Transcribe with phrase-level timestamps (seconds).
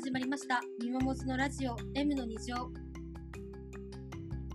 [0.00, 0.60] 始まりました。
[0.80, 2.54] みももずのラジオ M の2乗。
[2.66, 2.70] こ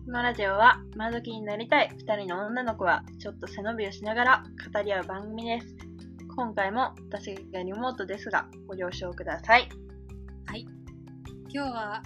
[0.07, 4.43] のラジオは、今時になりたい二人の女の子は、ちょっと背伸びをしながら
[4.73, 5.75] 語り合う番組です。
[6.33, 9.67] 今回も私がリモートですが、ご了承ください。
[10.45, 10.65] はい。
[11.53, 12.01] 今日は、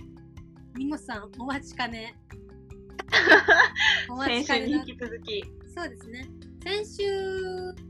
[0.75, 2.15] みもさんお待ちかね。
[4.09, 5.43] お待先ちかねな週に引き続き、
[5.75, 6.27] そうですね。
[6.63, 7.87] 先週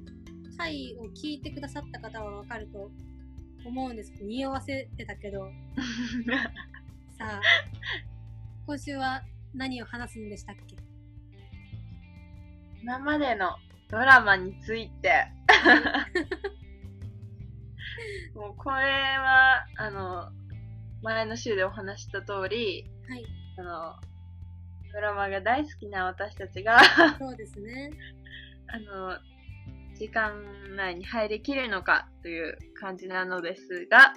[0.58, 2.92] 回を聞いてくださった方はわかると
[3.66, 4.12] 思うんです。
[4.12, 5.50] けど、匂わせてたけど、
[7.18, 7.42] さあ、
[8.66, 9.22] 今週は
[9.54, 10.76] 何を話すんでしたっけ？
[12.82, 13.56] 今までの
[13.90, 15.28] ドラマについて、
[18.36, 18.78] もうこれ
[19.18, 20.32] は、あの、
[21.02, 23.26] 前の週でお話した通り、はい。
[23.58, 23.96] あの、
[24.94, 26.80] ドラマが大好きな私たちが、
[27.18, 27.92] そうですね。
[28.68, 29.18] あの、
[29.98, 30.44] 時間
[30.76, 34.14] 内に入りきるのかという感じなのですが、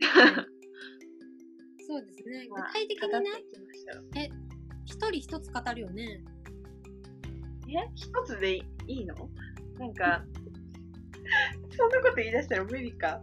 [1.86, 2.46] そうですね。
[2.46, 4.06] 具まあ体的にね語って、いきましょう
[4.84, 6.22] 一人一つ語るよね。
[7.68, 9.14] え一つでいいの？
[9.78, 10.24] なんか、
[11.76, 13.20] そんなこと言い出したら無理か。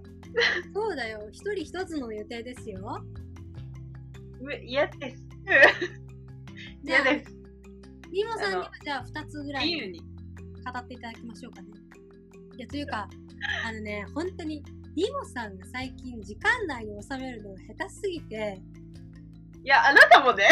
[0.74, 1.30] そうだよ。
[1.32, 3.02] 一人一つの予定ですよ。
[4.42, 5.26] む嫌です。
[6.84, 7.32] 嫌です。
[8.12, 10.02] みもさんにはじゃあ二つぐらい。
[10.64, 11.83] 語っていただきましょうかね。
[12.58, 13.08] いや、というか、
[13.66, 14.64] あのね、本当に、
[14.96, 18.62] みもさんが最近時間内に収めるのが下手すぎて、
[19.64, 20.46] いや、あなたもね、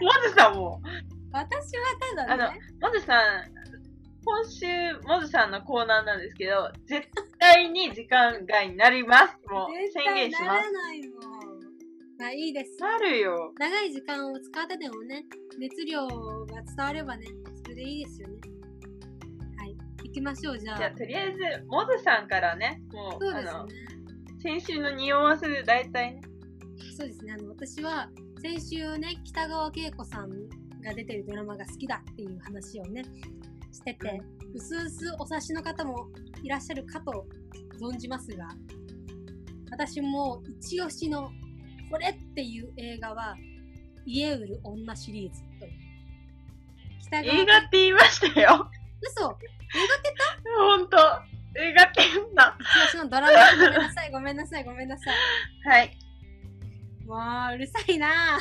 [0.00, 0.80] モズさんも。
[1.30, 3.58] 私はただね、モズさん、
[4.24, 4.66] 今週、
[5.06, 7.06] モズさんのコーナーなんですけど、絶
[7.38, 9.38] 対に時間外になります。
[9.50, 10.72] もう絶宣言します。
[10.72, 11.20] ないもん。
[12.18, 12.76] まあいいです。
[12.80, 13.52] なるよ。
[13.58, 15.24] 長い時間を使ってでもね、
[15.58, 17.26] 熱量が伝わればね、
[17.62, 18.57] それでいいですよね。
[20.18, 20.78] きましょう、じゃあ。
[20.78, 24.60] じゃあ、とりあえず、モズさんからね、もう、そうですね。
[24.60, 26.20] 先週の匂わせで大体ね、
[26.96, 27.32] そうですね。
[27.32, 28.08] あの、私は、
[28.40, 30.30] 先週ね、北川景子さん
[30.80, 33.02] が出てるドラマが好きだっていう話をね、
[33.72, 34.20] してて、
[34.54, 36.08] うすうすお察しの方も
[36.42, 37.26] いらっしゃるかと
[37.80, 38.48] 存じますが、
[39.70, 41.30] 私も一押しの
[41.90, 43.36] これっていう映画は、
[44.06, 45.72] 家売る女シリーズという。
[47.00, 48.70] 北映画って言いましたよ。
[49.00, 50.14] 嘘映画って
[50.56, 50.96] ほんと。
[51.56, 52.56] 映画って言うんだ。
[52.60, 55.14] 一押しのドラマごめんなさい、ごめんなさい、ごめんなさい。
[55.68, 55.98] はい。
[57.06, 57.16] も
[57.52, 58.40] う、うるさいなぁ。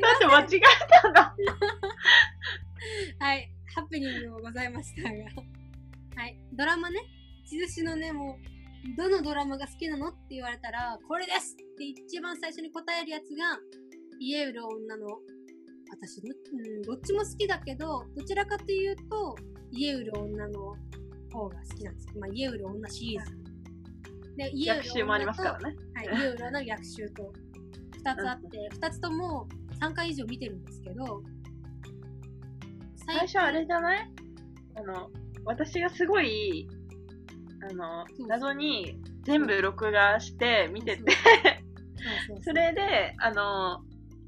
[0.00, 0.60] だって間違え
[1.02, 1.36] たんだ。
[3.20, 5.08] はい、ハプニングもございましたが。
[6.16, 7.00] はい、ドラマね、
[7.44, 8.38] 一押しのね、も
[8.94, 10.08] う、どのドラマが好きなの？
[10.08, 13.58] って言われたら、これですって一番最初に答えるやつが、
[14.18, 15.06] 家売る女の、
[15.90, 19.36] 私ど、うん、どっちも好きだけど、どちらかというと、
[19.70, 20.74] 家売る女の
[21.32, 22.06] 方が好きなんです。
[22.18, 23.30] まあ、家売る女シリーズ。
[24.36, 25.76] で、家売る逆襲もありますからね。
[25.94, 27.32] はい、家売る女の逆襲と
[28.04, 29.48] 2つあって、2つとも
[29.80, 31.22] 3回以上見てるんですけど、
[33.06, 34.12] 最初あれじゃない？
[34.76, 35.10] あの、
[35.44, 36.68] 私がすごい、
[37.70, 41.12] あの謎に全部録画して見てて、
[42.42, 43.80] そ れで、あの、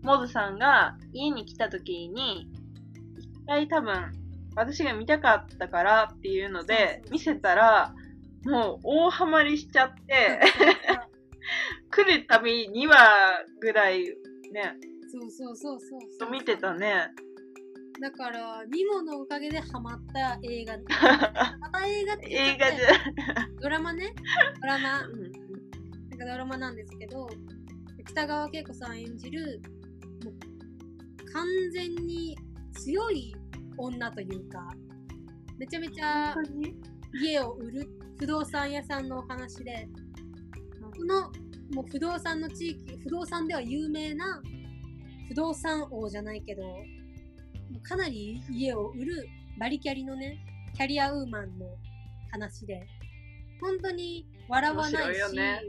[0.03, 2.49] モズさんが家に来た時に、
[3.19, 4.13] 一回多分、
[4.57, 7.13] 私が見たかったからっていうのそうでそう、そう。
[7.13, 7.95] 見せたら、
[8.45, 10.41] もう大ハマりしちゃって、
[11.91, 14.05] 来るたび2話ぐらい
[14.53, 14.77] ね、
[15.11, 17.09] そうそうそうそうずっと見てたね。
[18.01, 20.79] だからミモのおかげでハマった映画。
[21.61, 22.89] また映画って映画じゃ、
[23.61, 24.15] ドラマね。
[24.61, 25.05] ドラマ。
[25.05, 25.33] うん。
[26.11, 27.29] なんかドラマなんですけど
[28.07, 29.61] 北川景子さん演じる
[31.33, 32.37] 完全に
[32.73, 33.35] 強い
[33.77, 34.69] 女というか
[35.59, 36.35] めちゃめちゃ
[37.13, 39.89] 家を売る不動産屋さんのお話で、
[40.97, 41.31] この
[41.75, 44.43] もう不動産の地域、不動産では有名な
[45.29, 46.63] 不動産王じゃないけど、
[47.83, 51.67] かなり家を売るバリキャリのね、キャリアウーマンの
[52.31, 52.87] 話で、
[53.61, 55.61] 本当に笑わないし、ね。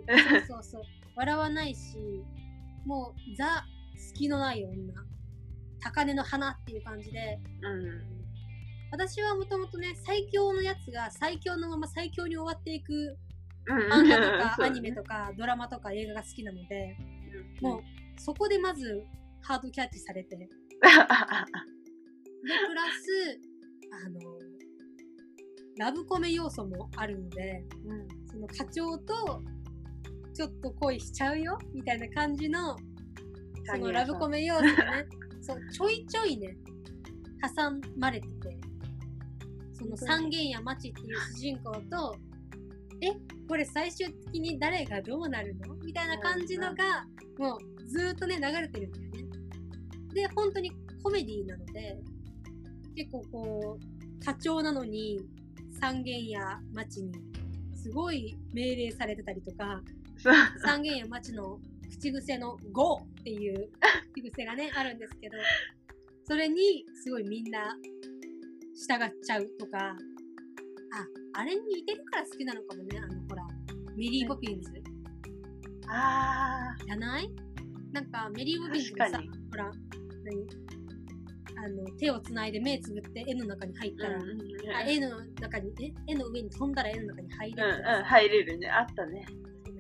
[0.48, 0.84] そうそうそう、
[1.16, 1.98] 笑わないし、
[2.86, 3.66] もうザ、
[3.98, 4.94] 隙のない女、
[5.82, 8.02] 高嶺の花っていう感じで、うん。
[8.92, 13.18] 私はもともとね、最強のやつが最強のまま最強に終わっていく
[13.68, 13.78] うん。
[13.92, 16.98] 漫画とか アニメとかドラマとか映画が好きなので、
[17.60, 17.68] うん。
[17.68, 17.82] もう
[18.18, 19.04] そこでまず
[19.42, 23.40] ハードキャッチされて、 で、プラス、
[24.06, 24.20] あの、
[25.78, 28.08] ラブコメ要素もあるので、うん。
[28.28, 29.44] その課長と
[30.34, 32.76] ちょっと恋しちゃうよみたいな感じの、
[33.66, 35.08] そのラブコメ要素がね、
[35.42, 36.56] そう、ちょいちょいね、
[37.42, 38.58] 挟まれてて、
[39.74, 42.16] その三軒や町っていう主人公と、
[43.48, 45.76] これ最終的に誰がどうなるの？
[45.84, 47.06] みたいな感じのが、
[47.38, 49.30] もうずーっとね、流れてるんだよね。
[50.14, 50.72] で、本当に
[51.04, 52.00] コメディなので、
[52.96, 55.20] 結構こう、課長なのに、
[55.80, 57.12] 三軒や町に、
[57.76, 59.82] すごい命令されてたりとか、
[60.64, 61.60] 三軒や町の
[61.92, 63.70] 口癖の GO っていう
[64.14, 65.38] 口癖がね、あるんですけど、
[66.26, 67.76] それにすごいみんな
[68.76, 69.96] 従っちゃうとか、あ、
[71.34, 73.44] あれに似てるから好きなのかもね、あの、ほら、
[73.96, 74.72] メリー・ポピンズ。
[75.88, 77.30] あじゃない？
[77.92, 79.20] なんか、メリー・ポピンズがさ
[79.52, 79.72] ほら、
[80.24, 80.48] 何？
[81.64, 83.98] あの、手をつないで目つぶって絵の中に入っー。
[84.00, 84.76] たら、うんうんうん。
[84.76, 85.10] あ絵の
[85.42, 85.92] 中に、え？
[86.08, 88.70] 絵の上に飛んだら絵の中に入れうんるとかうん、入れるね。
[88.70, 89.26] あったね。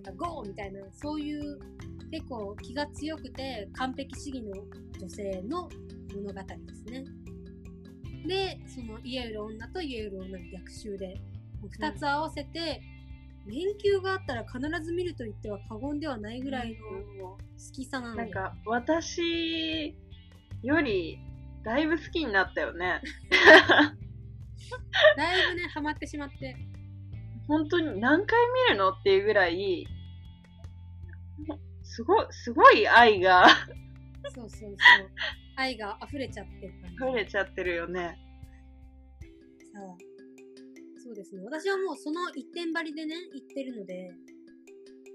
[0.03, 1.57] なんかゴーみたいな、そういう
[2.11, 4.51] 結構気が強くて完璧主義の
[4.99, 5.69] 女性の
[6.13, 7.05] 物語ですね。
[8.27, 11.15] で、その家売る女と家売る女の逆襲で、
[11.69, 12.81] 二つ合わせて、
[13.47, 16.77] 連休があったら必ず見ると言っては過言ではないぐらい
[17.17, 17.37] の好
[17.73, 18.21] きさなので。
[18.23, 19.95] なんか、私
[20.61, 21.17] より、
[21.63, 23.01] だいぶ好きになったよね。
[25.17, 26.55] だいぶね、ハマってしまって。
[27.47, 29.87] 本当に何回見るのっていうぐらい、
[31.93, 33.47] すごい、すごい愛が
[34.33, 34.77] そうそうそう。
[35.57, 37.17] 愛が溢れちゃってる感じ。
[37.17, 38.17] 溢れちゃってるよね。
[39.73, 39.97] さあ
[41.03, 41.41] そうですね。
[41.43, 44.11] 私はもうその一点張りでね、行ってるので、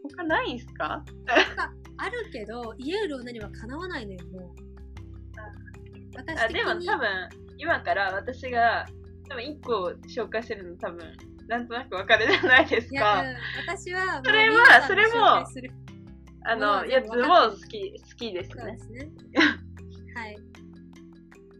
[0.02, 1.04] 他ないんすか？
[1.98, 4.54] あるけど、家売る女にはかなわないのよ、もう。
[6.16, 7.08] 私でも多分、
[7.56, 8.86] 今から私が、
[9.28, 11.12] 多分1個紹介してるの多分、
[11.48, 13.22] なんとなくわかるじゃないですいや、か。
[13.22, 13.36] うん
[13.66, 15.46] 私は、それはそれも
[16.48, 17.14] あの、やつも
[17.50, 18.78] 好き、好きですね。
[18.78, 19.10] すね。
[20.14, 20.36] はい。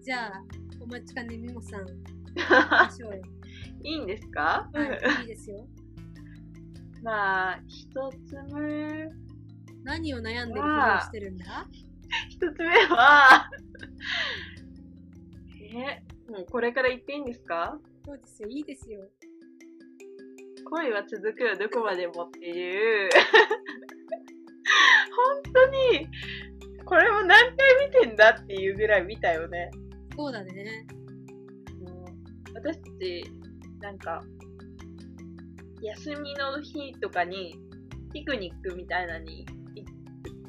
[0.03, 0.45] じゃあ、
[0.81, 1.89] お待ちかねみもさん。
[3.83, 5.67] いいんですか、はい、いいですよ。
[7.03, 7.89] まあ、一
[8.29, 9.09] つ目、
[9.83, 11.67] 何を悩んでるふりをしてるんだ？
[12.29, 13.51] 一つ目は、
[15.73, 17.79] え、もうこれから言っていいんですか？
[18.05, 19.09] そうですよ、いいですよ。
[20.69, 23.11] 恋は続くよどこまでもっていう、
[25.17, 26.09] 本当に、
[26.85, 29.71] これも何回見てんだっていうぐらい見たよね。
[30.17, 30.87] そうだね。
[31.81, 33.25] もう私たち、
[33.81, 34.23] なんか、
[35.83, 37.55] 休みの日とかに、
[38.13, 39.85] ピクニックみたいなのに行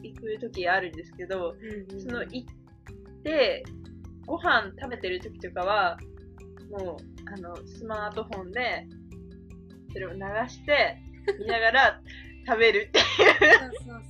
[0.03, 3.63] 行く時あるんですけど、うんうん、その行って、
[4.25, 5.97] ご飯食べてる時とかは、
[6.69, 8.85] もう、あの、スマートフォンで、
[9.91, 10.97] それを流して、
[11.39, 12.01] 見ながら
[12.45, 13.05] 食べるっていう。
[13.05, 14.01] そうそうそう。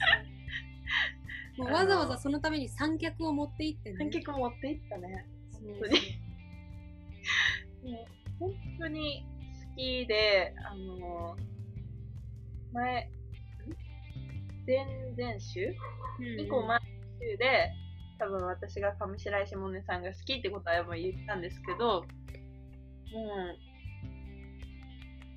[1.58, 3.98] もうわざわざそのために三脚を持って行ってね。
[3.98, 5.26] 観客持って行ったね。
[5.54, 6.00] 本当に。
[7.92, 8.06] もう、
[8.40, 9.26] 本当に
[9.72, 11.36] 好きで、あの、
[12.74, 13.10] 前、ん
[14.68, 15.74] 前々週
[16.20, 16.86] うん以降前の
[17.32, 17.72] 週で、
[18.20, 22.06] 多分私が上白石萌音さんが好きってことはもう言ったんですけど、も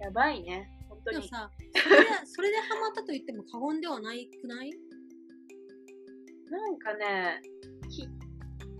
[0.01, 0.71] う、やばいね。
[0.89, 1.17] 本当に。
[1.17, 4.71] でもさ、それで、それでハマったと言っても過言ではないくない？
[6.51, 7.41] なんかね、
[7.89, 8.07] きっ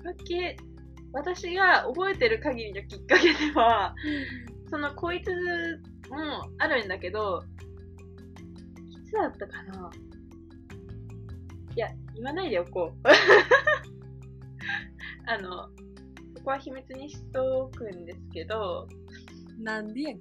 [0.03, 0.57] かけ、
[1.13, 3.95] 私が覚えてる限りのきっかけでは、
[4.69, 5.31] そのこいつ
[6.11, 7.43] もあるんだけど、
[8.91, 9.91] いつだったかな？
[11.77, 12.99] いや、言わないでおこう。
[15.27, 18.89] あの、ここは秘密にしとくんですけど、
[19.59, 20.21] なんでやねん。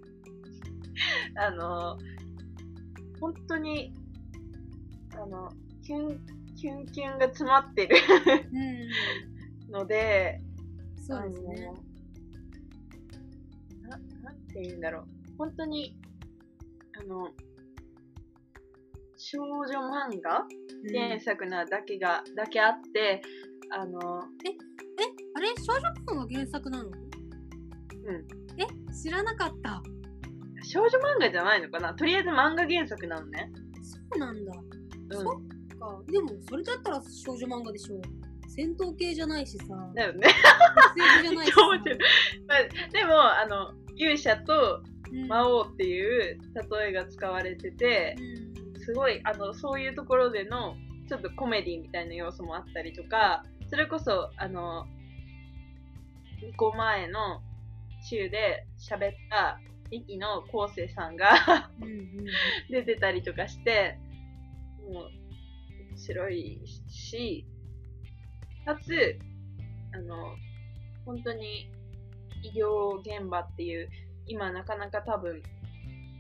[1.40, 1.98] あの、
[3.20, 3.94] 本当に、
[5.16, 5.50] あの、
[5.82, 6.22] キュン、
[6.60, 7.96] キュンキュンが詰まってる
[9.70, 10.42] うので、
[10.98, 11.02] ん。
[11.02, 11.74] そうですね。
[13.84, 15.06] な、なんて言うんだろう。
[15.38, 15.96] 本当に、
[17.02, 17.30] あの、
[19.16, 20.40] 少女漫画？
[20.40, 20.50] うん
[20.94, 23.22] 原作なだけが、だけあって、
[23.72, 24.56] あの、え、
[25.36, 25.50] あれ？
[25.62, 26.90] 少女漫画が原作なの？
[26.90, 26.96] うん。
[28.58, 28.68] え？
[28.94, 29.82] 知らなかった。
[30.64, 31.94] 少女漫画じゃないのかな？
[31.94, 33.52] とりあえず漫画原作なのね。
[33.82, 34.54] そうなんだ。
[34.54, 35.24] うん。
[35.24, 35.42] そっ
[35.80, 36.02] か。
[36.08, 38.02] でも、それだったら少女漫画でしょ。
[38.48, 39.66] 戦闘系じゃないしさ。
[39.96, 40.28] だよね。
[41.22, 41.54] じゃないし
[42.48, 44.82] まあでも、あの、勇者と
[45.12, 46.40] うん魔王っていう
[46.72, 48.50] 例えが使われてて、うん
[48.90, 50.76] すごい、あの、そういうところでの、
[51.08, 54.88] ちょっとコメディみたいな要素もあったりとか、それこそ、あの、
[56.42, 57.42] 2個前の
[58.04, 59.60] 週で喋った、
[59.92, 61.70] ミキの昴生さんが
[62.72, 64.00] 出てたりとかして、
[64.92, 65.19] もう、面
[66.00, 67.46] 白いし、
[68.66, 69.20] かつ、
[69.94, 70.36] あの、
[71.06, 71.72] 本当に
[72.44, 73.90] 医療現場っていう、
[74.28, 75.42] 今なかなか多分、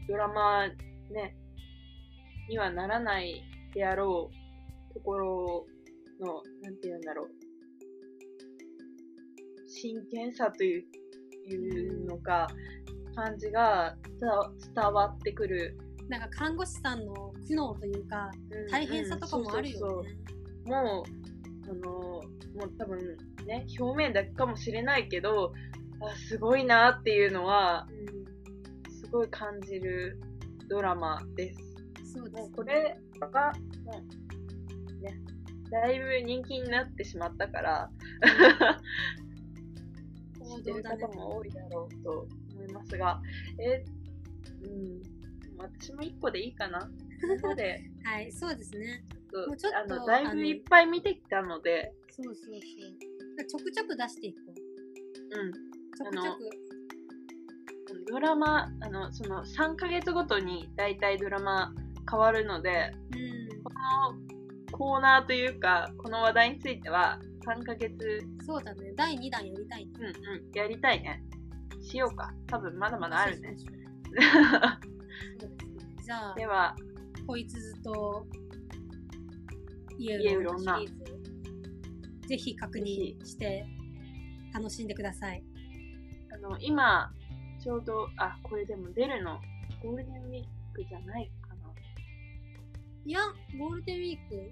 [0.07, 1.35] ドラマね、
[2.49, 3.43] にはならない
[3.73, 4.29] であろ
[4.89, 5.65] うところ
[6.19, 7.29] の、なんて言うんだろう。
[9.67, 10.85] 真剣さという
[11.47, 12.47] いうのか、
[13.15, 15.77] 感じが伝わ伝わってくる。
[16.09, 17.13] なんか看護師さんの
[17.47, 18.31] 苦悩というか、
[18.71, 20.03] 大変さとかもあるよ
[20.65, 22.21] もう、あの、も
[22.65, 25.53] う多分ね、表面だけかもしれないけど、
[26.01, 28.19] あ、すごいなっていうのは、うん
[29.09, 30.19] すごい感じる
[30.67, 31.59] ドラマです。
[32.13, 34.03] そうです、もうこれが、も
[34.99, 35.19] う、ね、
[35.71, 37.89] だいぶ人気になってしまったから、
[40.57, 41.07] 知ってる方。
[41.07, 43.19] も多いだろうと思いますが、
[43.57, 43.83] え、
[44.63, 45.01] うん、
[45.59, 46.79] 私も一個でいいかな。
[46.81, 49.03] ここで、 はい、そうですね。
[49.31, 53.45] ちょっもうちょっととあの、だいぶいっぱい見てきたので、そうそうそう。
[53.45, 55.39] ちょくちょく出していこう。
[55.39, 58.05] うん、ちょくちょく。
[58.07, 61.73] ドラマ、あの、その3ヶ月ごとに大体ドラマ
[62.09, 63.63] 変わるので、うん。
[63.63, 64.29] この
[64.71, 68.93] コーナーというか、この話題については3ヶ月、そうだね。
[68.95, 69.91] 第2弾やりたいね。
[69.97, 71.23] うんうん、やりたいね。
[71.81, 72.33] しようか。
[72.47, 73.55] 多分まだまだあるね。
[73.57, 73.88] そうそうそう。
[76.03, 76.75] じゃあ、では、
[77.27, 78.25] こいつずと
[79.97, 80.95] 家家うろんうろんなシリー
[82.21, 83.65] ズ、ぜひ確認して
[84.53, 85.43] 楽しんでください。
[86.33, 87.11] あの、今、
[87.61, 89.39] ちょうど、あ、これでも出るの、
[89.83, 91.73] ゴールデンウィークじゃないかな。
[93.05, 93.19] いや、
[93.57, 94.51] ゴールデンウィーク、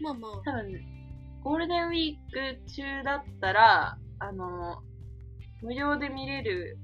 [0.00, 0.96] まあまあ、多分、
[1.42, 4.82] ゴールデンウィーク中だったら、あの、
[5.62, 6.78] 無料で見れる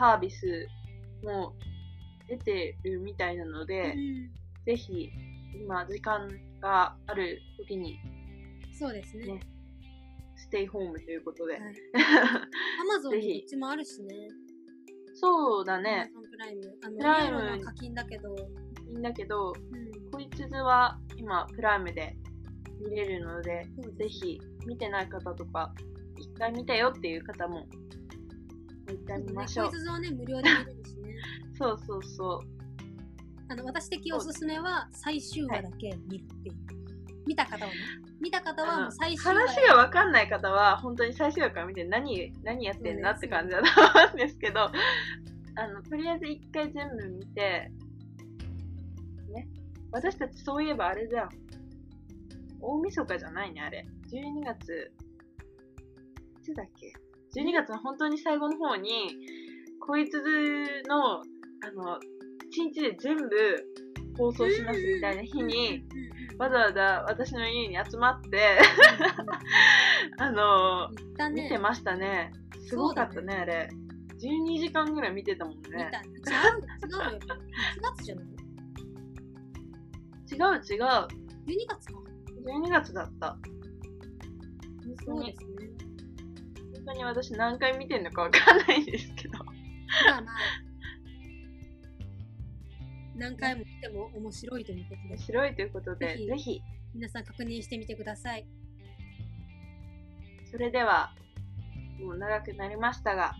[0.00, 0.66] サービス
[1.22, 1.52] も
[2.26, 4.30] 出てるみたいなので、うん、
[4.64, 5.10] ぜひ、
[5.62, 6.26] 今、時間
[6.62, 7.98] がある時に、
[8.72, 9.26] そうですね。
[9.26, 9.40] ね
[10.36, 11.52] ステイホームということで。
[11.52, 11.62] はい
[12.80, 14.14] アマゾンどっちもあるしね。
[15.14, 16.10] そうだね。
[16.30, 16.62] プライム。
[16.82, 20.10] あの、プライムイエローの課金だけど、いいんだけど、うん。
[20.10, 22.16] こいつは今、プライムで
[22.82, 25.74] 見れるので、そうですぜひ、見てない方とか、
[26.16, 27.66] 一回見たよっていう方も、
[28.90, 29.80] 一回見ましょうこい。
[29.80, 31.14] つはね、無料で見れるしね。
[31.58, 32.40] そうそうそう。
[33.48, 36.56] あの、私的おすすめは最終話だけ見るっていう。
[37.26, 37.76] 見た方はね。
[38.20, 39.40] 見た方は最終話。
[39.48, 44.72] 話がわかんない方は、本当に最初から見て何、何やってんだって感じだと思うんですけど、あ
[45.68, 47.70] の、とりあえず一回全部見て、
[49.32, 49.48] ね。
[49.92, 51.28] 私たちそういえばあれじゃん。
[52.60, 53.86] 大晦日じゃないね、あれ。
[54.12, 54.92] 12月、
[56.38, 56.92] いつだっけ？
[57.36, 59.16] ?12 月の本当に最後の方に、
[59.80, 60.20] こいつ
[60.88, 61.22] の、あ
[61.72, 63.28] の、1日で全部
[64.18, 65.84] 放送しますみたいな日に、
[66.38, 68.58] わざわざ私の家に集まって、
[70.18, 71.42] あのね。
[71.42, 72.32] 見てましたね。
[72.66, 73.68] すごかったそうね、あれ。
[74.20, 75.60] 12時間ぐらい見てたもんね。
[75.62, 77.18] 違う、違うよ。
[77.18, 78.24] 1月じゃない
[80.30, 80.84] 違う違う。
[81.46, 82.00] ?12 月か。
[82.44, 83.36] 12月だった。
[85.04, 85.49] そうで、すね。
[86.90, 89.38] 本当に私何回見てんのかわかんないんですけど。
[89.38, 89.44] ま
[90.18, 90.34] あまあ。
[93.16, 96.62] 何回も見ても面白いということで面、白いということで、ぜひぜひ、
[96.94, 98.46] 皆さん確認してみてください。
[100.50, 101.14] それでは、
[102.00, 103.34] もう長くなりましたが、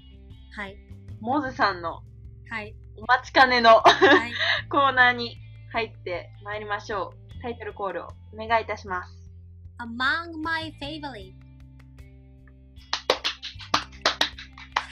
[0.52, 0.76] はい。
[1.20, 2.02] モズさんの
[2.50, 2.74] はい。
[2.96, 4.32] お待ちかねのはい。
[4.70, 5.38] コーナーに
[5.72, 7.42] 入ってまいりましょう。
[7.42, 9.32] タイトルコールをお願いいたします。
[9.78, 11.49] Among my favorite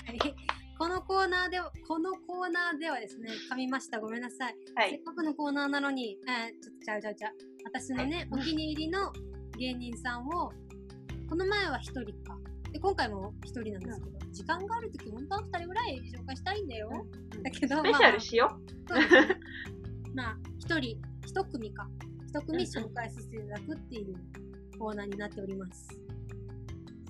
[0.08, 0.34] はい
[0.78, 3.98] このコーナーでは、このコーナーではですね、噛みました。
[3.98, 4.56] ごめんなさい。
[4.76, 4.90] はい。
[4.90, 7.32] せっかくのコーナーなのに、えーちょっとちゃうちゃうちゃう。
[7.64, 9.12] 私のね、お気に入りの
[9.58, 10.52] 芸人さんを、
[11.28, 12.38] この前は一人か。
[12.72, 16.90] で、今回も一人なんですけど、時間があるとき、本当は二人ぐらい紹介したいんだよ。
[17.42, 19.40] だけど、スペシャルしよそうですね。
[20.14, 20.96] まあ、一人、
[21.26, 21.88] 一組か。
[22.28, 24.14] 一組紹介させていただくっていう
[24.78, 25.88] コーナーになっております。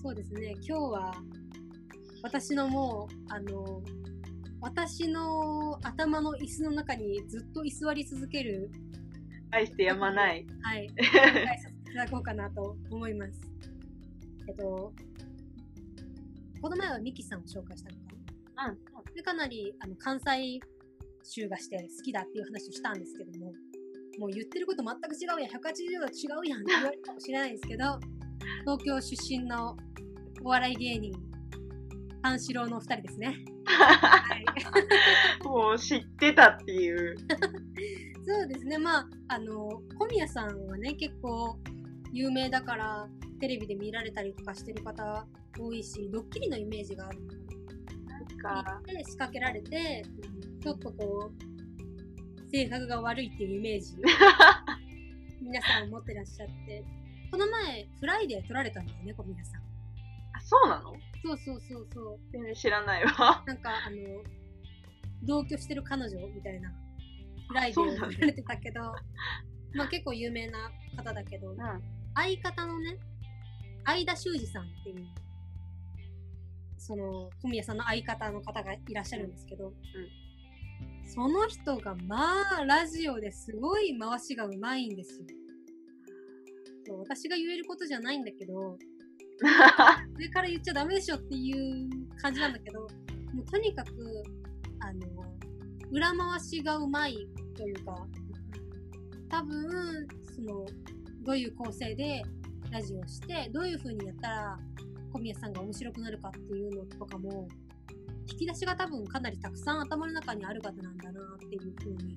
[0.00, 1.14] そうですね、今日は、
[2.22, 3.82] 私のもう、あの、
[4.60, 8.88] 私の頭の椅子の中にずっと居座り続ける、う。
[9.50, 10.46] 愛してやまない。
[10.62, 13.32] はい、紹介させていただこうかなと思います。
[14.48, 14.92] えっと、
[16.60, 18.02] この前はミキさんを紹介したのか
[18.56, 18.70] な？
[18.70, 19.14] うん。
[19.14, 20.60] で、かなり、あの、関西
[21.22, 23.52] 州がして好きだっていう話をしたんですけども、
[24.18, 25.60] もう言ってること全く違うやん、180
[26.00, 27.84] 度違うやんって言われるかもしれないですけど、
[28.66, 29.76] 東京出身の
[30.42, 31.27] お笑い芸人、
[32.28, 33.38] 三四郎のお二人ですね。
[33.64, 35.46] はい。
[35.46, 37.16] もう知ってたっていう。
[38.26, 41.58] そうですね、まあ、あの、小宮さんはね、結構
[42.12, 43.08] 有名だから、
[43.40, 45.26] テレビで見られたりとかしてる方
[45.58, 47.18] 多いし、ドッキリのイメージがある。
[48.06, 50.04] なんか、で仕掛けられて、
[50.62, 53.96] ちょっとこう、性格が悪いっていうイメージ。
[55.40, 56.84] 皆さん持ってらっしゃって。
[57.30, 59.62] この前フライデー撮られたんだよね小宮さん。
[60.34, 60.92] あ、そうなの？
[61.22, 63.42] そうそうそうそう全然知らないわ。
[63.46, 64.22] なんかあの
[65.22, 66.70] 同居してる彼女みたいな
[67.48, 68.80] フライデーをそうなんだ撮られてたけど
[69.74, 71.56] まあ結構有名な方だけど、うん。
[72.14, 72.96] 相方のね
[73.84, 75.06] 相田修二さんっていう
[76.78, 79.72] その小宮さんの相方の方がいらっしゃるんですけど、
[81.06, 85.20] その人がまあラジオですごい回しがうまいんです
[86.86, 88.78] よ私が言えることじゃないんだけど
[90.18, 91.88] 上から言っちゃダメでしょっていう
[92.20, 94.22] 感じなんだけどもうとにかく
[94.80, 95.24] あの
[95.90, 98.06] 裏回しがうまいというか
[99.28, 100.66] 多分その
[101.22, 102.22] どういう構成で
[102.70, 104.58] ラジオしてどういう風にやったら
[105.12, 107.48] 小宮さんが面白くなるかっていうのとかも
[108.30, 112.16] 引き出しが多分かなりたくさん頭の中にある方なんだなっていう風に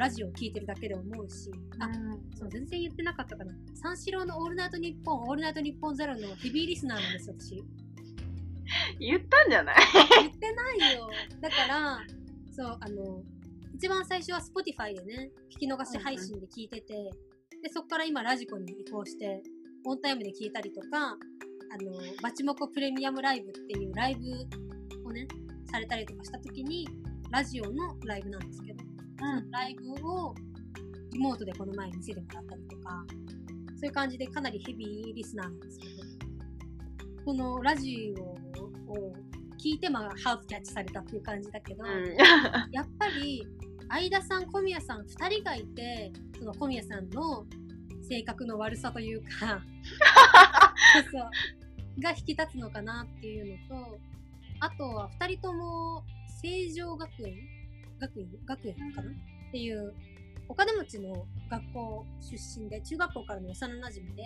[0.00, 1.88] ラジオを聞いてるだけで思うしあ
[2.38, 3.52] そう全然言ってなかったかな。
[3.74, 7.64] 三四郎の「オールナイトニッポン」「オールナイトニッポンゼロのヘビーリスナーなんですよ私。
[8.98, 9.76] 言ったんじゃない？
[10.22, 11.10] 言ってないよ。
[11.40, 12.00] だから
[12.50, 13.22] そうあの
[13.74, 17.10] 一番最初は Spotify でね聞き逃し配信で聞いてて、
[17.62, 19.42] でそこから今ラジコに移行して
[19.84, 20.86] オンタイムで聞いたりとか
[21.72, 21.92] あの
[22.22, 25.26] バチモコプレミアムライブっていうライブをね
[25.70, 26.86] されたりとかした時に
[27.30, 28.84] ラジオのライブなんですけど、
[29.50, 30.34] ライブを
[31.12, 33.04] リモートでこの前見せてもらったりとか
[33.76, 35.92] そういう感じでかなりヘビーリスナーなんですけど
[37.24, 38.22] このラジオ
[38.92, 39.12] を
[39.62, 42.16] 聞いてまあハウスキャッチされたっていう感じだけど、うん。
[42.72, 43.46] やっぱり
[43.90, 47.44] 相田さん小宮さん2人がいてその小宮さんの
[48.08, 49.60] 性格の悪さというか
[51.12, 53.98] そうが引き立つのかなっていうのと
[54.60, 56.04] あとは2人とも
[56.42, 57.59] 成城学園
[58.00, 59.10] 学院学園かな？
[59.10, 59.94] っていう
[60.48, 64.24] お金持ちの学校出身で中学校からの幼なじみで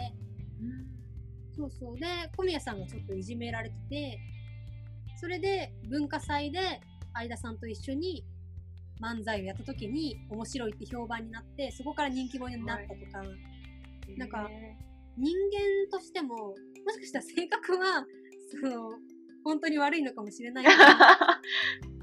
[1.56, 1.98] そうそう。
[1.98, 2.06] で
[2.36, 4.18] 小宮さんがちょっといじめられてて
[5.20, 6.80] それで文化祭で
[7.12, 8.24] 相田さんと一緒に
[9.00, 13.22] 漫才をやった時に面白いって評判になってそこから人気者になったとか、
[14.16, 14.48] なんか
[15.16, 15.34] 人
[15.90, 16.54] 間としてもも
[16.90, 18.04] しかしたら性格は
[18.50, 18.90] その
[19.44, 20.76] 本当に悪いのかもしれないけど。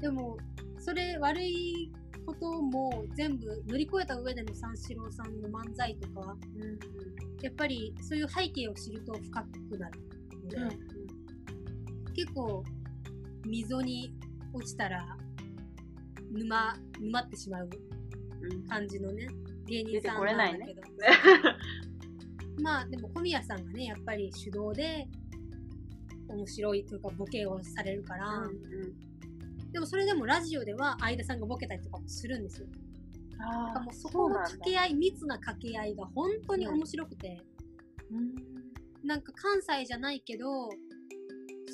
[0.00, 0.36] でも
[0.84, 1.92] それ悪い
[2.26, 6.36] ことも全部乗り越えた上での三四郎さんの漫才とか
[7.40, 10.00] やっぱりそういう背景を知ると深くなる。
[10.44, 10.76] ので、
[12.14, 12.64] 結構
[13.46, 14.12] 溝に
[14.52, 15.16] 落ちたら
[16.32, 17.70] 沼沼ってしまう
[18.42, 19.28] うん感じのね
[19.66, 20.82] 芸人さんなんだけど、
[22.60, 25.06] まあでも小宮さんがねやっぱり手動で
[26.28, 28.42] 面白いというかボケをされるから、
[29.72, 32.66] でもそれでもラジオでは相田さんがボケたりとかもするんですよ。
[33.40, 37.40] あもうそこの掛け合い密な掛け合いが本当に面白くて、
[39.02, 40.68] なんか関西じゃないけど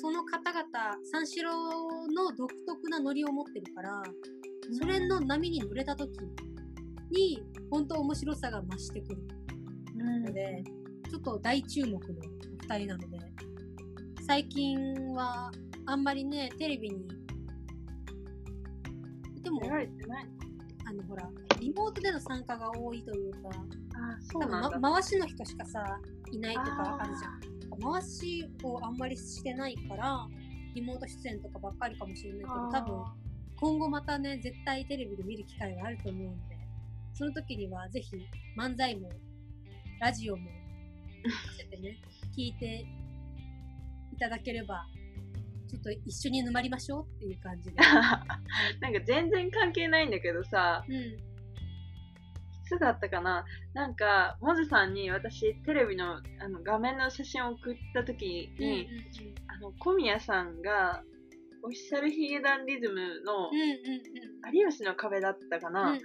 [0.01, 0.65] その方々
[1.11, 4.01] 三四郎の独特なノリを持ってるから
[4.71, 6.09] それの波に乗れた時
[7.11, 9.27] に本当面白さが増してくる。
[9.99, 10.63] ので
[11.09, 12.01] ちょっと大注目のお
[12.75, 13.19] 二人なので
[14.25, 14.77] 最近
[15.13, 15.51] は
[15.85, 17.07] あんまりねテレビに
[19.43, 19.61] でも
[20.85, 23.49] あのほらリモートでの参加が多いというか
[24.33, 25.99] 多分、回しの人しかさ
[26.31, 27.59] いないとかあるじゃん。
[27.79, 30.27] 回しをあんまりしてないから
[30.75, 33.03] リモート出演とかばっかりかもしれないけど多分
[33.55, 36.57] 今後またね絶対テレビで見る機会があると思うので
[37.13, 38.11] その時にはぜひ
[38.57, 39.09] 漫才も
[39.99, 40.43] ラジオも
[41.81, 41.97] ね
[42.35, 42.85] 聞いて
[44.13, 44.85] いただければ
[45.69, 47.75] ちょっと一緒に沼りましょうっていう感じで、
[48.81, 51.17] なんか全然関係ないんだけどさ、うん、い
[52.65, 53.45] つだったかな？
[53.73, 58.87] なんか、もずさんに私、テレビのあの画面の写真を送った時に、
[59.47, 61.03] あの、小宮さんが、
[61.61, 63.51] オフィシャルヒゲダンリズムの
[64.53, 65.95] 有吉の壁だったかな、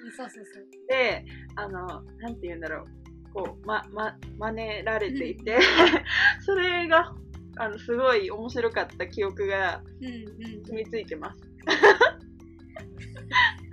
[0.89, 1.25] で、
[1.57, 5.59] あの、なんて言うんだろう、こう、ま、ま、真似られていて、
[6.41, 7.15] それが、
[7.57, 11.41] あの、すごい面白かった記憶がうんうん染みついてます。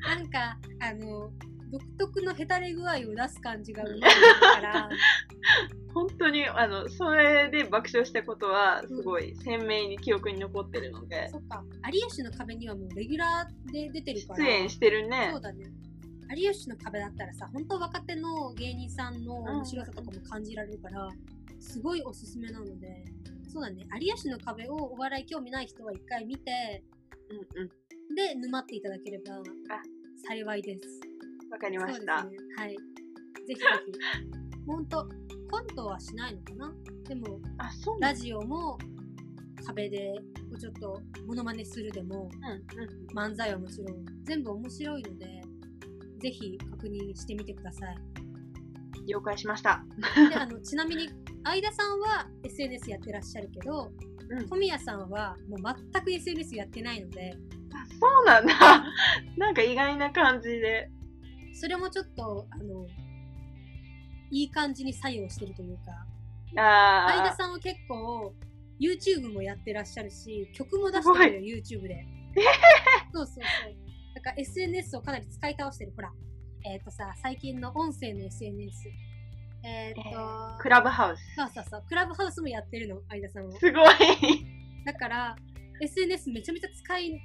[0.02, 1.32] なんか、あの、
[1.72, 4.90] 独特のヘタレ具合を出す感じがうまいから、
[5.94, 11.64] 本当に、あの、それで爆笑したことは、すごい鮮明に記憶に残ってるので、そっか、
[11.94, 15.38] 有吉の壁にはもうレギュラーで出てるから、出演してるねそ。
[15.38, 15.66] うだね。
[16.36, 21.10] 有吉の壁だったらさ、本当若手の芸人さんの面白さとかも感じられるから、
[21.60, 23.06] すごいおすすめなので、
[23.52, 26.84] そうだね、有吉の壁をお笑い興味ない人は一回見て、
[27.30, 28.16] うんうん。
[28.16, 29.42] で、沼っていただければ
[30.26, 31.02] 幸いです。
[31.52, 32.24] わかりました。
[32.24, 32.38] ね。
[32.56, 32.78] はい。
[32.78, 32.78] ぜ
[33.50, 33.92] ひぜひ。
[34.66, 35.06] ほんと、
[35.52, 36.74] コントはしないのかな？
[37.10, 38.78] でも、あ、そうラジオも
[39.66, 40.14] 壁で
[40.58, 43.18] ちょっとモノマネするでも、うんうん。
[43.18, 45.42] 漫才はもちろん全部面白いので、
[46.22, 47.98] ぜひ確認してみてください。
[49.08, 49.84] 了解しました。
[50.30, 51.10] で、あの、ちなみに、
[51.44, 53.92] 相田さんは SNS やってらっしゃるけど、
[54.30, 57.34] うん富谷さんはもう全く SNS やってないので、
[57.74, 58.84] あそうなんだ。
[59.38, 60.90] なんか意外な感じで。
[61.54, 62.88] それもちょっと、あの、
[64.30, 66.08] いい感じに作用してるというか。
[66.56, 68.34] 相田さんは結構
[68.80, 72.06] YouTube もやってらっしゃるし、曲も出してるよ、YouTube で。
[73.14, 73.44] そうそうそう。
[74.16, 75.94] だから SNS をかなり使い倒してる。
[75.96, 76.12] ほら、
[76.66, 78.90] えっ、とさ、最近の音声の SNS。
[79.64, 80.02] えっ、と、
[80.60, 81.36] クラブハウス。
[81.36, 83.52] そうそうそう、クラブハウスもやってるの、相田さんは。
[83.60, 84.46] すごい。
[84.86, 85.36] だから、
[85.82, 87.22] SNS めちゃめちゃ使い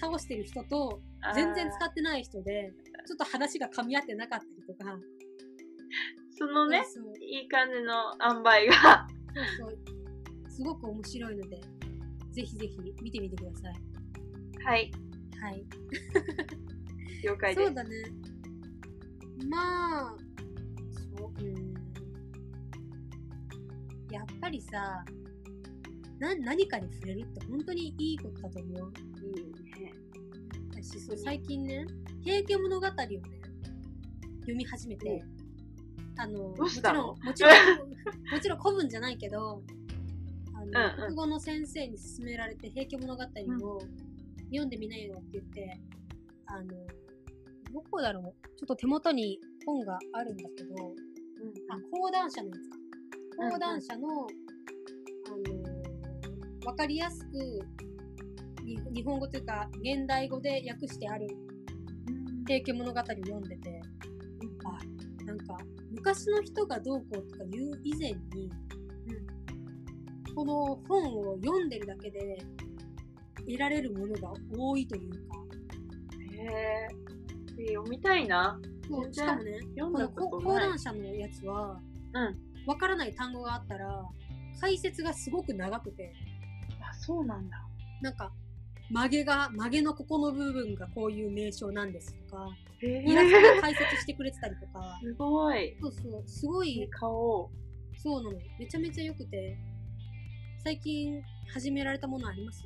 [0.00, 1.00] 倒してる人と、
[1.34, 2.72] 全然使ってない人で、
[3.06, 4.98] ちょっと話が噛み合ってなかったりとか。
[6.36, 9.06] そのね、そうそういい感じの塩梅が。
[9.34, 10.50] そうそう。
[10.50, 11.60] すごく面白いので、
[12.32, 13.74] ぜひぜひ見てみてください。
[14.64, 14.92] はい。
[15.40, 15.64] はい。
[17.22, 17.66] 了解です。
[17.66, 17.90] そうだね。
[19.48, 20.16] まあ、
[24.14, 25.04] やっぱりさ、
[26.18, 28.92] な、何かに触れるって本当にいいことだと思う。
[29.22, 29.92] いいね。
[30.70, 31.86] 私、そう、最近ね、
[32.22, 33.20] 平家物語をね、
[34.40, 35.24] 読み始めて、
[36.16, 37.52] あの、もちろん、もちろん、
[38.32, 39.62] もちろん古文じゃないけど、
[40.54, 41.06] あの、うんうん。
[41.06, 43.80] 国語の先生に勧められて、平家物語を
[44.46, 45.80] 読んでみなよって言って、
[46.46, 46.68] あの、
[47.72, 48.22] どこだろう？
[48.56, 50.94] ちょっと手元に本があるんだけど、
[51.68, 52.76] あ、講談社のやつか。
[53.36, 55.74] 講談社の、あのー
[56.64, 57.34] わかりやすく、
[58.64, 61.26] に日本語というか、現代語で訳してある
[62.08, 63.82] うん平家物語を読んでて、
[64.64, 65.58] あ、なんか、
[65.90, 68.50] 昔の人がどうこうとか言う以前に、
[70.34, 72.38] この本を読んでるだけで、
[73.46, 75.44] 得られるものが多いというか、
[76.32, 76.88] へ
[77.58, 77.66] え。
[77.74, 78.58] 読みたいな。
[78.88, 80.64] そうしかもね、読んこのこだことない。
[80.64, 81.78] 講談社のやつは、
[82.14, 82.53] うん。
[82.66, 84.04] わからない単語があったら、
[84.60, 86.12] 解説がすごく長くて、
[86.80, 87.62] あ、そうなんだ。
[88.00, 88.32] なんか、
[88.90, 92.48] 曲げが、曲げのここの部分がこういう名称なんですとか、
[92.82, 93.42] へイラストえ。
[93.54, 95.76] で解説してくれてたりとか、すごい。
[95.80, 97.50] そうそう、すごい、顔。
[97.96, 98.38] そうなの。
[98.58, 99.56] めちゃめちゃ良くて、
[100.62, 101.22] 最近
[101.52, 102.64] 始められたものあります？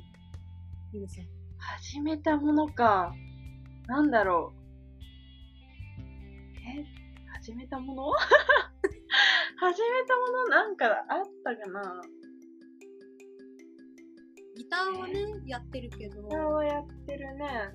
[0.93, 1.25] 皆さん。
[1.57, 3.13] 始めたものか。
[3.87, 5.99] なんだろう。
[6.59, 6.85] え？
[7.33, 8.11] 始めたもの？
[9.59, 12.01] 始めたものなんかあったかな？
[14.55, 16.21] ギターはね、やってるけど。
[16.21, 17.69] ギターはやってるね。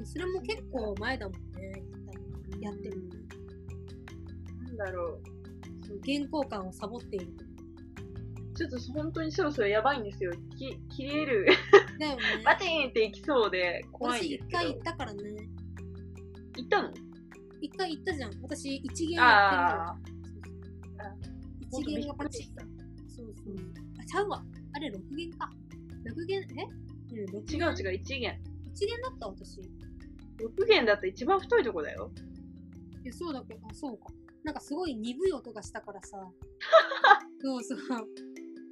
[0.00, 1.80] うん、それも結構前だもんね、
[2.50, 3.04] ギターやってるの。
[4.66, 5.22] なんだろう。
[6.04, 7.28] 原稿感をサボっている。
[8.56, 10.32] ちょっと本当にそろそろやばいんですよ。
[10.58, 11.46] き切れる。
[12.00, 12.22] だよね。
[12.44, 14.58] バチンっていきそうで怖いですけど。
[14.58, 15.22] 私一回行ったからね。
[16.56, 16.92] 行ったの？
[17.60, 18.32] 一回行ったじゃん。
[18.42, 19.76] 私一限やってるか
[20.08, 20.13] ら。
[21.80, 22.60] 一弦がパチッと。
[23.08, 23.56] そうそう。
[24.00, 24.44] あ、ちゃうわ。
[24.72, 25.50] あれ六弦か。
[26.04, 26.44] 六弦、え？
[27.12, 27.60] うん、6弦。
[27.60, 28.40] 違う違う、一弦。
[28.72, 29.60] 一弦だった私。
[30.38, 32.10] 六弦だって一番太いとこだよ。
[33.04, 34.06] いや、そうだけど、あ、そうか。
[34.42, 36.18] なんかすごい鈍い音がしたからさ。
[37.40, 37.78] そうそう。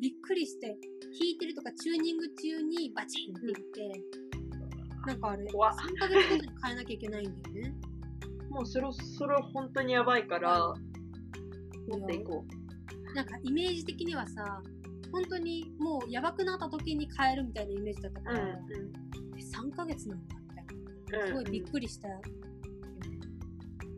[0.00, 0.76] びっくりして、
[1.18, 4.02] 弾いてるとかチューニング中にバチンって言って、
[4.98, 7.74] うん、なんかあれ、3ヶ月ごとに変えなきゃいけないんだよね。
[8.50, 10.74] もうそろそろ本当にやばいから、
[11.88, 12.61] 持っていこう。
[13.14, 14.62] なんかイメージ的にはさ、
[15.10, 18.24] 本当にもうやばくなった時に変えるみたいなイメージだったう。
[18.24, 18.50] から、うん。
[19.36, 20.66] え3ヶ月なんだみたい
[21.18, 21.18] な。
[21.20, 21.28] うん。
[21.28, 22.22] すごいびっくりしたよね。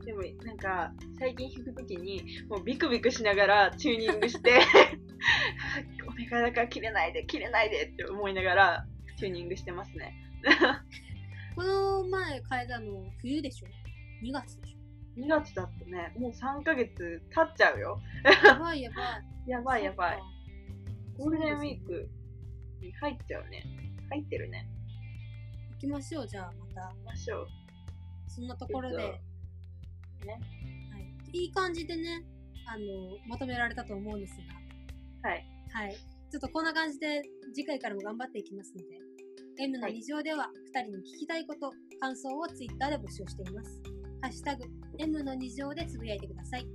[0.05, 4.61] でも、なんか、最近弾くときに、もうビクビクしながらチューニングして、
[6.07, 10.15] お願いだから切れないで、切れないでって思いながら、チューニングしてますね。
[11.57, 13.67] この前変えたの冬でしょ
[14.23, 14.74] ?2 月でし
[15.17, 18.01] 2月だってね、もう3ヶ月経っちゃうよ。
[18.25, 19.03] ょやばいやば
[19.47, 19.51] い。
[19.51, 20.19] やばい やばい。
[21.17, 22.09] ゴールデンウィーク
[22.81, 23.65] に入っちゃうね。
[24.11, 24.69] 入ってるね。
[25.75, 26.89] 行きましょう、じゃあまた。
[26.89, 27.49] 行きましょう。
[28.29, 28.97] そんなところで。
[28.97, 29.11] ちょっ
[30.31, 30.39] は
[31.33, 31.39] い。
[31.39, 32.25] いい感じでね、
[32.67, 32.85] あの、
[33.29, 34.37] まとめられたと思うんです
[35.23, 35.29] が。
[35.29, 35.45] はい。
[35.73, 35.95] はい。
[35.95, 37.23] ちょっとこんな感じで
[37.55, 38.99] 次回からも頑張っていきますので、
[39.61, 43.81] M の2乗では2人に聞きたいこと、感想を Twitter で募集しています。
[44.21, 46.67] ハッシュタグ M の2乗でつぶやいてください。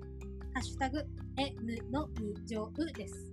[0.54, 1.04] ハッシュタグ
[1.38, 3.30] M の2乗です。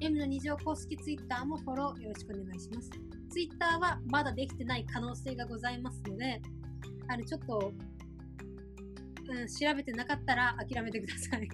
[0.00, 2.90] M の2乗公式 Twitter もフォローよろしくお願いします。
[3.30, 6.40] Twitter はまだできてない可能性がございますので、
[7.08, 7.72] あの、ちょっと、
[9.28, 11.48] うん、調べてなかったら諦めてください。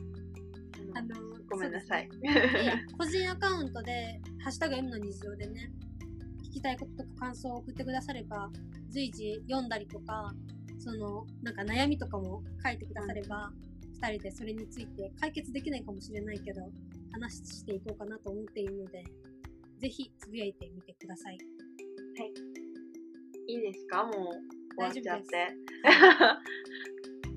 [0.96, 1.14] あの
[1.50, 2.08] ごめんなさい。
[2.98, 5.70] 個人アカウントで、ハッシュタグ M の日常でね、
[6.44, 8.50] 聞きたいこととか感想を送ってくだされば、
[8.90, 10.34] 随時読んだりとか、
[10.84, 13.50] その、なんか悩みとかも書いてくだされば、
[14.02, 16.60] 二人でそれについて解決できないかもしれないけど、
[17.12, 19.02] 話していこうかなと思っているので、
[19.80, 21.38] ぜひつぶやいてみてください。
[23.46, 24.04] いいですか？
[24.04, 25.48] もう終わっちゃっ大丈夫て。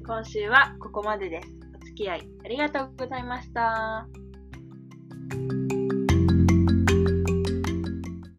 [0.05, 1.47] 今週はここまでです。
[1.75, 4.07] お付き合いありがとうございました。